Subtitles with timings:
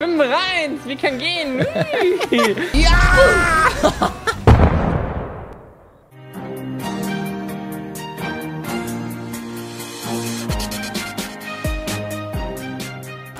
[0.00, 1.58] Schwimmen rein, wie kann gehen?
[2.72, 4.12] ja!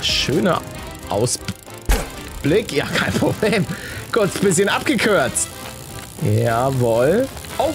[0.02, 0.60] Schöner
[1.08, 2.72] Ausblick.
[2.72, 3.64] Ja, kein Problem.
[4.10, 5.46] Kurz ein bisschen abgekürzt.
[6.22, 7.28] Jawohl.
[7.58, 7.72] Oh.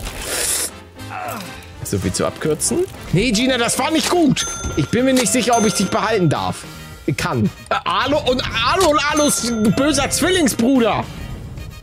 [1.86, 2.80] So viel zu abkürzen.
[3.14, 4.46] Nee, Gina, das war nicht gut.
[4.76, 6.66] Ich bin mir nicht sicher, ob ich dich behalten darf.
[7.06, 7.50] Ich kann.
[7.70, 11.04] Äh, Alo und Alo und Alos böser Zwillingsbruder.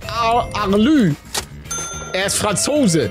[0.08, 1.14] Ar Arlü.
[2.12, 3.10] Er ist Franzose.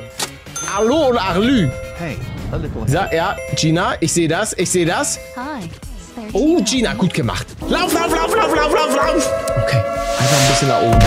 [0.76, 1.70] Arlo und Arlü.
[1.98, 2.18] Hey,
[2.52, 2.88] a little.
[2.88, 4.54] Sa ja, Gina, ich sehe das.
[4.58, 5.20] Ich sehe das.
[5.36, 5.70] Hi.
[6.34, 7.48] Oh, Gina, gut gemacht.
[7.68, 9.32] Lauf, lauf, lauf, lauf, lauf, lauf, lauf.
[9.64, 11.00] Okay, einfach ein bisschen nach oben.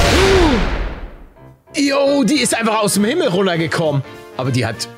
[1.76, 4.02] Jo, die ist einfach aus dem Himmel runtergekommen.
[4.36, 4.88] Aber die hat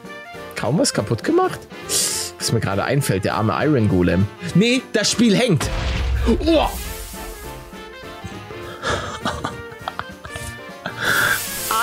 [0.57, 1.61] kaum was kaputt gemacht.
[2.39, 4.27] Was mir gerade einfällt, der arme Iron Golem.
[4.55, 5.69] Nee, das Spiel hängt.
[6.27, 6.71] Oh.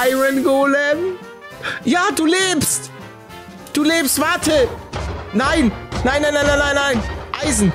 [0.09, 1.17] Iron Golem?
[1.83, 2.89] Ja, du lebst!
[3.73, 4.67] Du lebst, warte!
[5.33, 5.71] Nein!
[6.03, 7.03] Nein, nein, nein, nein, nein, nein!
[7.43, 7.71] Eisen!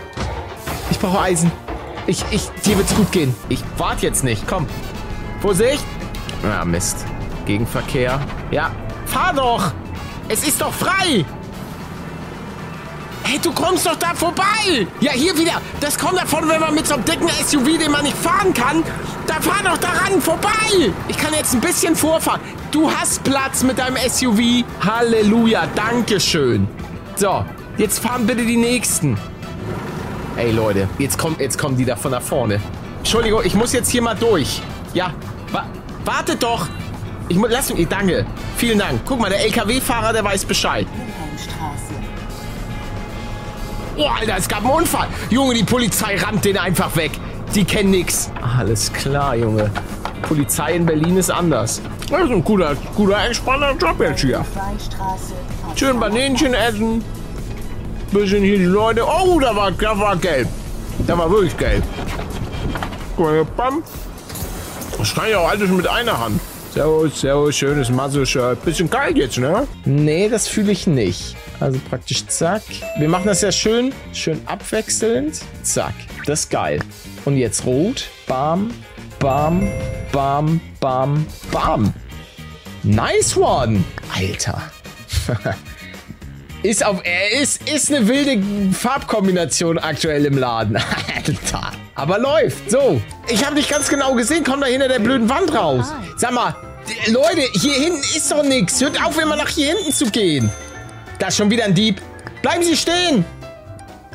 [0.90, 1.52] Ich brauche Eisen.
[2.08, 3.34] Ich, ich, dir wird's gut gehen.
[3.48, 4.46] Ich warte jetzt nicht.
[4.48, 4.66] Komm.
[5.40, 5.84] Vorsicht!
[6.42, 7.04] Ah, Mist.
[7.46, 8.20] Gegenverkehr.
[8.50, 8.72] Ja.
[9.06, 9.72] Fahr doch!
[10.28, 11.24] Es ist doch frei!
[13.28, 14.86] Hey, du kommst doch da vorbei!
[15.00, 15.60] Ja, hier wieder.
[15.80, 18.84] Das kommt davon, wenn man mit so einem dicken SUV, den man nicht fahren kann,
[19.26, 20.92] da fahr doch daran vorbei!
[21.08, 22.40] Ich kann jetzt ein bisschen vorfahren.
[22.70, 24.64] Du hast Platz mit deinem SUV.
[24.78, 26.68] Halleluja, Dankeschön.
[27.16, 27.44] So,
[27.78, 29.18] jetzt fahren bitte die Nächsten.
[30.36, 32.60] Ey, Leute, jetzt, kommt, jetzt kommen die da von da vorne.
[32.98, 34.62] Entschuldigung, ich muss jetzt hier mal durch.
[34.94, 35.12] Ja,
[35.50, 35.66] wa
[36.04, 36.68] wartet doch.
[37.28, 38.24] Ich muss, lass mich, danke.
[38.56, 39.00] Vielen Dank.
[39.04, 40.86] Guck mal, der LKW-Fahrer, der weiß Bescheid.
[43.98, 45.08] Oh, Alter, es gab einen Unfall.
[45.30, 47.12] Junge, die Polizei rammt den einfach weg.
[47.54, 48.30] Die kennen nix.
[48.58, 49.70] Alles klar, Junge.
[50.22, 51.80] Polizei in Berlin ist anders.
[52.10, 54.44] Das ist ein guter, guter, entspannter Job jetzt hier.
[55.74, 57.02] Schön Banänchen essen.
[58.12, 59.02] Bisschen hier die Leute.
[59.04, 60.48] Oh, da war, da war gelb.
[61.06, 61.82] Da war wirklich gelb.
[63.56, 63.82] Bam.
[64.98, 66.40] Das kann ich auch alles mit einer Hand.
[66.74, 68.62] Servus, servus, schönes Masso-Shirt.
[68.62, 69.66] Bisschen kalt jetzt, ne?
[69.86, 71.34] Nee, das fühle ich nicht.
[71.60, 72.62] Also praktisch zack.
[72.98, 75.40] Wir machen das ja schön, schön abwechselnd.
[75.62, 75.94] Zack.
[76.26, 76.80] Das ist geil.
[77.24, 78.08] Und jetzt rot.
[78.26, 78.70] Bam,
[79.18, 79.68] bam,
[80.12, 81.94] bam, bam, bam.
[82.82, 83.84] Nice one.
[84.14, 84.62] Alter.
[86.62, 87.02] ist auf,
[87.40, 90.76] ist, ist eine wilde Farbkombination aktuell im Laden.
[91.16, 91.72] Alter.
[91.94, 92.70] Aber läuft.
[92.70, 93.00] So.
[93.28, 94.44] Ich habe nicht ganz genau gesehen.
[94.44, 95.86] Komm da hinter der blöden Wand raus.
[96.16, 96.54] Sag mal,
[97.08, 98.80] Leute, hier hinten ist doch nichts.
[98.80, 100.50] Hört auf, immer nach hier hinten zu gehen.
[101.18, 102.00] Da ist schon wieder ein Dieb.
[102.42, 103.24] Bleiben Sie stehen.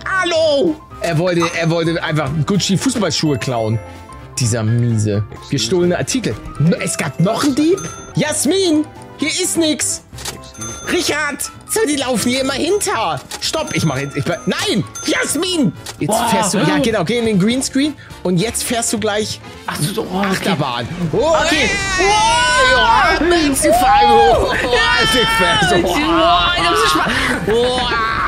[0.06, 0.76] Hallo.
[1.02, 3.80] Er wollte, er wollte einfach Gucci Fußballschuhe klauen.
[4.40, 5.24] Dieser miese.
[5.50, 6.36] Gestohlene Artikel.
[6.80, 7.80] Es gab noch einen Dieb?
[8.16, 8.86] Jasmin,
[9.18, 10.04] hier ist nichts.
[10.92, 13.20] Richard, so, die laufen hier immer hinter.
[13.40, 14.18] Stopp, ich mache jetzt.
[14.18, 15.72] Ich Nein, Jasmin.
[16.00, 16.58] Jetzt Boah, fährst du.
[16.60, 17.96] Ja, genau, geh in den Greenscreen.
[18.24, 20.88] Und jetzt fährst du gleich Ach so, oh, Achterbahn.
[21.12, 21.24] Okay.
[21.24, 21.70] Oh, okay.
[22.00, 24.02] Oh, ja, Maxi Five.
[24.12, 24.54] Oh,
[25.02, 25.96] Alter, oh,
[27.48, 28.21] oh, oh,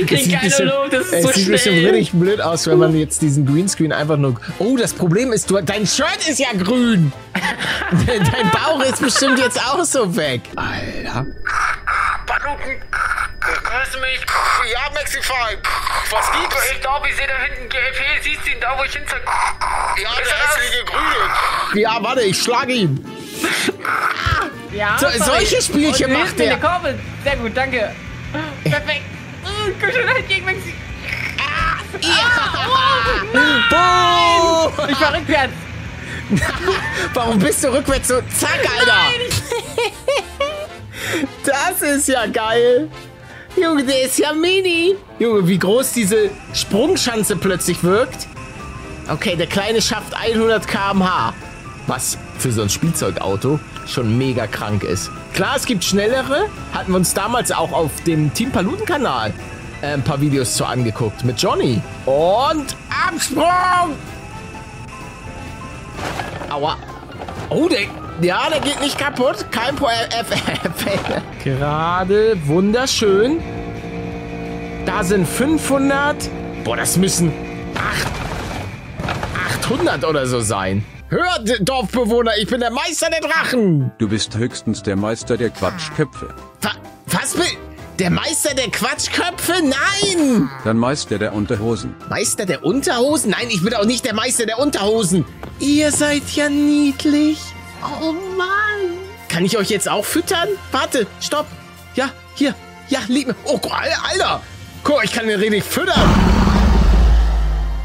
[0.00, 2.66] ich krieg keine bisschen, Luft, das ist es so sieht ein bisschen richtig blöd aus,
[2.66, 4.40] wenn man jetzt diesen Greenscreen einfach nur...
[4.58, 7.12] Oh, das Problem ist, du, dein Shirt ist ja grün.
[7.90, 10.42] dein Bauch ist bestimmt jetzt auch so weg.
[10.56, 11.26] Alter.
[13.48, 14.20] Grüß mich.
[14.72, 15.56] Ja, Maxify.
[16.10, 16.56] Was gibt's?
[16.72, 18.22] Ich glaube, ich sehe da hinten GFE.
[18.22, 19.22] Siehst du ihn da, wo ich hinzeig?
[20.02, 21.80] Ja, der hässliche Grüne.
[21.82, 23.04] Ja, warte, ich schlage ihn.
[24.72, 26.58] Ja, so, solche Spielchen macht der.
[27.24, 27.94] Sehr gut, danke.
[28.64, 29.02] Perfekt.
[29.44, 30.74] Uh, komm schon halt gegen Maxi.
[31.38, 32.10] Ah, ja.
[33.72, 35.54] oh, Ich fahr rückwärts.
[37.14, 38.20] Warum bist du rückwärts so?
[38.38, 38.92] Zack, Alter.
[38.92, 39.30] Nein.
[41.44, 42.90] Das ist ja geil.
[43.56, 44.94] Junge, der ist ja mini.
[45.18, 48.26] Junge, wie groß diese Sprungschanze plötzlich wirkt.
[49.08, 51.32] Okay, der Kleine schafft 100 km/h.
[51.86, 55.10] Was für so ein Spielzeugauto schon mega krank ist.
[55.34, 56.48] Klar, es gibt schnellere.
[56.72, 59.32] Hatten wir uns damals auch auf dem Team Paluten-Kanal
[59.82, 61.80] äh, ein paar Videos zu angeguckt mit Johnny.
[62.06, 62.76] Und
[63.06, 63.94] Absprung!
[66.50, 66.76] Aua.
[67.50, 67.82] Oh, der,
[68.20, 69.46] ja, der geht nicht kaputt.
[69.50, 70.08] Kein Problem.
[71.44, 73.40] Gerade, wunderschön.
[74.84, 76.28] Da sind 500.
[76.64, 77.32] Boah, das müssen
[77.74, 80.84] 8, 800 oder so sein.
[81.10, 83.90] Hört, Dorfbewohner, ich bin der Meister der Drachen.
[83.96, 86.34] Du bist höchstens der Meister der Quatschköpfe.
[87.06, 87.34] Was?
[87.98, 89.54] Der Meister der Quatschköpfe?
[89.62, 90.50] Nein!
[90.64, 91.94] Der Meister der Unterhosen.
[92.10, 93.30] Meister der Unterhosen?
[93.30, 95.24] Nein, ich bin auch nicht der Meister der Unterhosen.
[95.58, 97.40] Ihr seid ja niedlich.
[97.82, 98.98] Oh Mann.
[99.28, 100.48] Kann ich euch jetzt auch füttern?
[100.72, 101.46] Warte, stopp.
[101.94, 102.54] Ja, hier.
[102.88, 103.34] Ja, lieb mir.
[103.44, 104.42] Oh Alter.
[104.84, 106.47] Guck, ich kann den richtig füttern.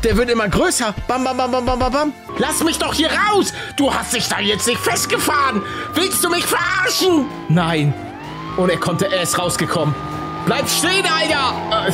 [0.04, 0.94] Der wird immer größer.
[1.08, 2.14] Bam, bam, bam, bam, bam, bam, bam.
[2.38, 3.54] Lass mich doch hier raus.
[3.78, 5.62] Du hast dich da jetzt nicht festgefahren.
[5.94, 7.26] Willst du mich verarschen?
[7.48, 7.94] Nein.
[8.58, 9.96] Und er konnte, er ist rausgekommen.
[10.46, 11.88] Bleib stehen, Alter.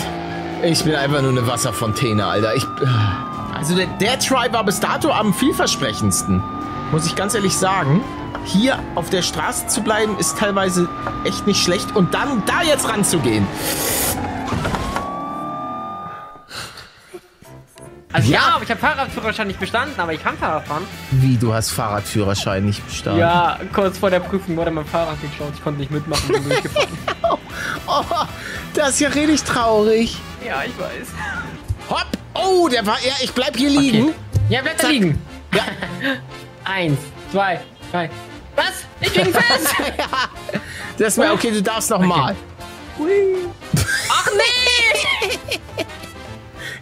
[0.64, 2.56] Äh, Ich bin einfach nur eine Wasserfontäne, Alter.
[2.56, 6.44] Ich, äh, also der, der Try war bis dato am vielversprechendsten.
[6.92, 8.02] Muss ich ganz ehrlich sagen.
[8.46, 10.90] Hier auf der Straße zu bleiben, ist teilweise
[11.26, 11.96] echt nicht schlecht.
[11.96, 13.46] Und dann da jetzt ranzugehen.
[18.12, 18.56] Also ja, Ja.
[18.56, 20.86] aber ich habe Fahrradführerschein nicht bestanden, aber ich kann Fahrrad fahren.
[21.12, 23.20] Wie, du hast Fahrradführerschein nicht bestanden?
[23.20, 25.52] Ja, kurz vor der Prüfung wurde mein Fahrrad geklaut.
[25.56, 26.90] Ich konnte nicht mitmachen bin durchgefahren.
[27.92, 28.04] Oh,
[28.76, 30.18] das ist ja richtig traurig.
[30.46, 31.08] ja, ich weiß.
[31.90, 32.06] Hopp.
[32.36, 32.98] Oh, der war...
[33.04, 34.14] Ja, ich bleib hier liegen.
[34.48, 35.20] Ja, bleib da liegen.
[35.54, 35.64] Ja.
[36.66, 37.00] Eins,
[37.32, 37.60] zwei,
[37.92, 38.10] drei.
[38.56, 38.86] Was?
[39.02, 39.74] Ich bin fest!
[41.00, 42.36] Das war okay, du darfst noch mal.
[44.10, 45.60] Ach nee!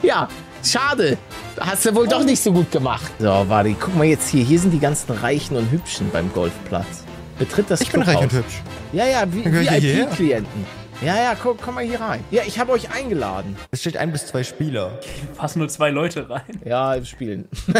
[0.01, 0.27] Ja,
[0.71, 1.17] schade.
[1.59, 3.11] Hast du wohl doch nicht so gut gemacht.
[3.19, 4.43] So, warte, guck mal jetzt hier.
[4.43, 7.03] Hier sind die ganzen Reichen und Hübschen beim Golfplatz.
[7.39, 8.45] Betritt das Ich bin reich und Clubhaus.
[8.45, 8.61] hübsch.
[8.93, 10.07] Ja, ja, wie Dann gehör ich hierher.
[10.11, 10.65] VIP-Klienten.
[11.05, 12.23] Ja, ja, komm, komm mal hier rein.
[12.31, 13.55] Ja, ich habe euch eingeladen.
[13.69, 14.97] Es steht ein bis zwei Spieler.
[15.37, 16.41] passen nur zwei Leute rein.
[16.65, 17.47] Ja, wir spielen.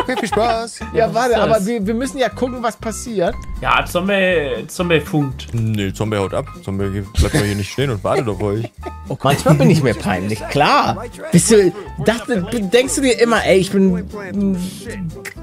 [0.00, 0.80] Okay, viel Spaß.
[0.94, 1.40] Ja, warte, das?
[1.40, 3.34] aber wir, wir müssen ja gucken, was passiert.
[3.60, 5.48] Ja, Zombie, Zombie funkt.
[5.52, 6.46] Nee, Zombie haut ab.
[6.64, 8.70] Zombie bleibt mal hier nicht stehen und wartet auf euch.
[9.08, 11.04] Oh, manchmal bin ich mir peinlich, klar.
[11.32, 11.72] Bist du,
[12.04, 14.06] dachte, denkst du dir immer, ey, ich bin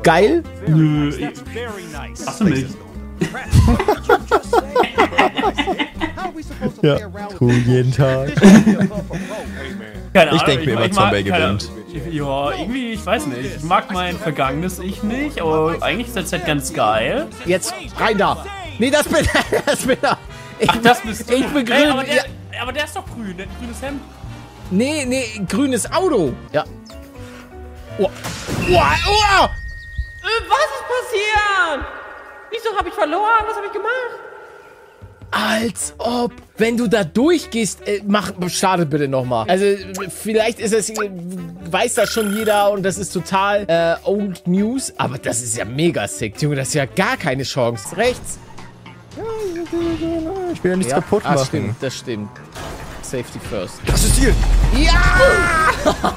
[0.02, 0.44] geil?
[0.68, 1.30] Nö, ich-
[2.26, 2.66] hast du mich?
[6.82, 6.98] Ja,
[7.40, 8.30] cool, jeden Tag.
[10.14, 11.70] Keine Ich denk mir immer, mag- Zombie gewinnt.
[12.12, 13.56] Ja, irgendwie, ich weiß nicht.
[13.58, 17.28] Ich mag mein vergangenes Ich nicht, aber eigentlich ist das halt ganz geil.
[17.46, 18.46] Jetzt rein da.
[18.80, 19.28] Nee, das bin,
[19.66, 20.18] das bin da.
[20.60, 21.34] Ich, Ach, das bist du.
[21.36, 21.90] Ich bin grün.
[21.92, 22.24] aber, der, ja,
[22.62, 24.02] aber der ist doch grün, der hat ein grünes Hemd.
[24.72, 26.34] nee, nee, grünes Auto.
[26.52, 26.64] Ja.
[28.00, 28.04] Oh.
[28.04, 28.10] Oh,
[28.70, 29.48] oh.
[30.22, 31.86] Was ist passiert?
[32.52, 33.44] Wieso habe ich verloren?
[33.48, 34.27] Was habe ich gemacht?
[35.62, 39.50] Als ob, wenn du da durchgehst, äh, mach, startet bitte nochmal.
[39.50, 39.66] Also,
[40.10, 41.10] vielleicht ist es, äh,
[41.72, 45.66] weiß das schon jeder und das ist total äh, Old News, aber das ist ja
[45.66, 47.96] mega sick, Junge, das ist ja gar keine Chance.
[47.98, 48.40] Rechts.
[50.54, 51.46] Ich will ja nichts Ja, kaputt ah, machen.
[51.46, 52.30] stimmt, das stimmt.
[53.02, 53.80] Safety first.
[53.86, 54.34] Das ist Ziel.
[54.78, 55.74] Ja!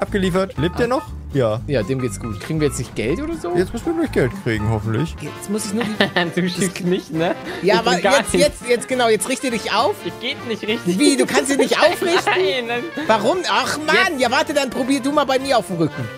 [0.00, 0.56] Abgeliefert.
[0.58, 1.02] Lebt der noch?
[1.32, 1.60] Ja.
[1.68, 2.40] Ja, dem geht's gut.
[2.40, 3.54] Kriegen wir jetzt nicht Geld oder so?
[3.56, 5.14] Jetzt müssen wir gleich Geld kriegen, hoffentlich.
[5.20, 6.30] Jetzt muss ich nur die...
[6.40, 7.36] du schickst nicht, ne?
[7.62, 9.94] Ja, Ich aber jetzt, jetzt, jetzt genau, jetzt richte dich auf.
[10.04, 10.98] Ich geht nicht richtig.
[10.98, 12.32] Wie, du kannst dich nicht aufrichten?
[12.34, 12.82] Nein, nein.
[13.06, 13.38] Warum?
[13.48, 16.08] Ach Mann, ja warte, dann probier du mal bei mir auf dem Rücken.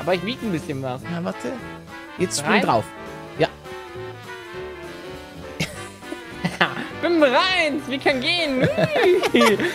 [0.00, 1.00] Aber ich wiege ein bisschen was.
[1.02, 1.52] Ja, warte.
[2.18, 2.62] Jetzt spring Rein?
[2.62, 2.84] drauf.
[3.38, 3.48] Ja.
[7.00, 7.80] Bin bereit.
[7.88, 8.68] Wir können gehen.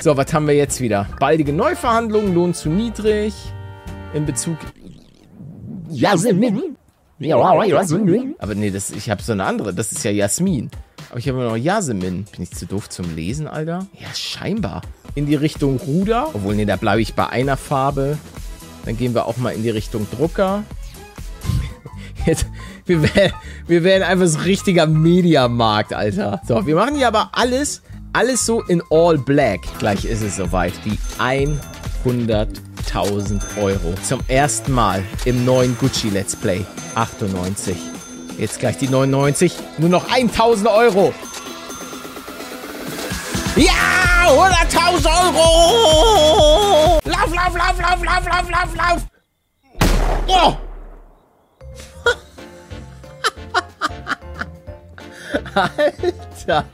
[0.02, 1.08] So, was haben wir jetzt wieder?
[1.20, 3.34] Baldige Neuverhandlungen, Lohn zu niedrig.
[4.18, 4.58] In Bezug.
[5.92, 6.75] Jasmin.
[8.40, 9.75] Aber nee, das, ich habe so eine andere.
[9.75, 10.72] Das ist ja Jasmin.
[11.12, 12.25] Aber ich habe noch Jasmin.
[12.31, 13.86] Bin ich zu doof zum Lesen, Alter?
[13.94, 14.81] Ja, scheinbar.
[15.14, 16.30] In die Richtung Ruder.
[16.34, 18.18] Obwohl, nee, da bleibe ich bei einer Farbe.
[18.86, 20.64] Dann gehen wir auch mal in die Richtung Drucker.
[22.26, 22.47] Jetzt,
[22.88, 23.33] wir, werden,
[23.68, 26.42] wir werden einfach so ein richtiger Mediamarkt, Alter.
[26.47, 27.83] So, wir machen hier aber alles,
[28.14, 29.59] alles so in all black.
[29.78, 30.74] Gleich ist es soweit.
[30.86, 30.97] Die
[32.88, 33.94] 100.000 Euro.
[34.04, 36.66] Zum ersten Mal im neuen Gucci Let's Play.
[36.96, 37.78] 98.
[38.38, 39.54] Jetzt gleich die 99.
[39.78, 41.14] Nur noch 1.000 Euro.
[43.56, 43.74] Ja,
[44.28, 47.00] 100.000 Euro.
[47.06, 49.02] Lauf, lauf, lauf, lauf, lauf, lauf, lauf, lauf.
[50.28, 50.54] Oh.
[55.56, 56.66] Alter.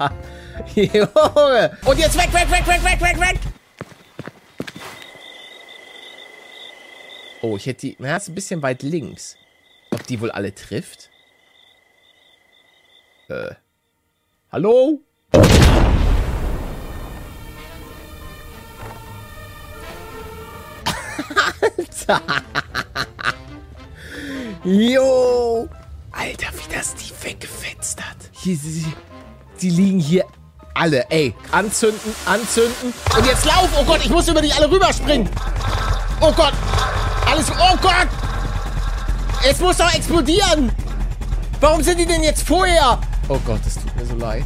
[0.75, 1.77] Junge.
[1.86, 3.52] Und jetzt weg, weg, weg, weg, weg, weg, weg.
[7.43, 7.97] Oh, ich hätte die...
[8.00, 9.35] Na, ist ein bisschen weit links.
[9.91, 11.09] Ob die wohl alle trifft?
[13.27, 13.55] Äh.
[14.50, 15.01] Hallo?
[21.77, 22.21] Alter.
[24.63, 25.67] Jo.
[26.13, 28.15] Alter, wie das die weggefetzt hat.
[28.31, 28.85] Hier, sie,
[29.59, 30.25] die liegen hier
[30.73, 31.05] alle.
[31.09, 32.93] Ey, anzünden, anzünden.
[33.17, 33.69] Und jetzt lauf.
[33.77, 35.29] Oh Gott, ich muss über die alle rüberspringen.
[36.21, 36.52] Oh Gott.
[37.33, 37.49] Alles.
[37.49, 38.07] Oh Gott!
[39.49, 40.71] Es muss doch explodieren!
[41.59, 42.99] Warum sind die denn jetzt vorher?
[43.27, 44.43] Oh Gott, es tut mir so leid.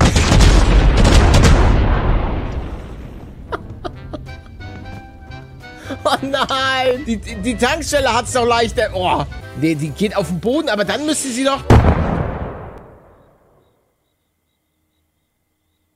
[6.04, 7.04] oh nein!
[7.04, 8.90] Die, die Tankstelle es doch leichter.
[8.94, 9.24] Oh.
[9.60, 11.64] Nee, die geht auf den Boden, aber dann müsste sie doch.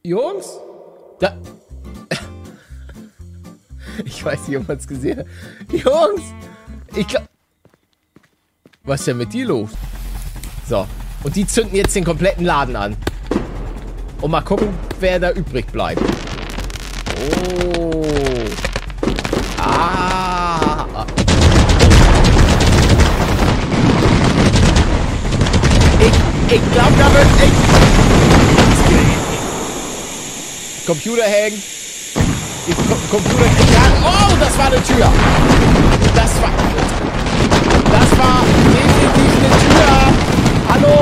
[0.02, 0.58] Jungs?
[1.20, 1.36] Da.
[4.06, 5.26] Ich weiß nicht, ob man es gesehen hat.
[5.70, 6.22] Jungs!
[6.94, 7.24] Ich glaub...
[8.84, 9.70] Was ist denn mit dir los?
[10.68, 10.86] So.
[11.22, 12.96] Und die zünden jetzt den kompletten Laden an.
[14.20, 14.68] Und mal gucken,
[14.98, 16.02] wer da übrig bleibt.
[17.78, 18.02] Oh.
[19.58, 21.06] Ah.
[26.00, 27.26] Ich, ich glaube, da wird...
[27.44, 27.52] Ich,
[30.86, 31.62] Computer hängen.
[32.64, 33.92] Die Co Computer kriegt an.
[34.04, 35.10] Oh, das war eine Tür.
[36.14, 36.50] Das war...
[37.90, 39.88] Das war definitiv eine Tür.
[40.72, 40.94] Hallo?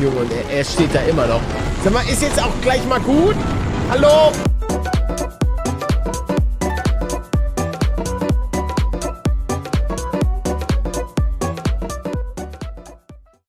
[0.00, 1.40] Junge, er steht da immer noch.
[1.84, 3.36] Sag mal, ist jetzt auch gleich mal gut?
[3.90, 4.32] Hallo?